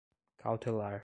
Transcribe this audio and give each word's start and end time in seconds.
cautelar 0.43 0.99